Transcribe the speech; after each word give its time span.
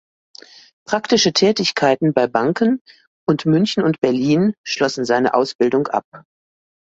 Praktische 0.87 1.31
Tätigkeiten 1.31 2.11
bei 2.15 2.25
Banken 2.25 2.81
und 3.29 3.45
München 3.45 3.83
und 3.83 4.01
Berlin 4.01 4.55
schlossen 4.65 5.05
seine 5.05 5.35
Ausbildung 5.35 5.85
ab. 5.89 6.05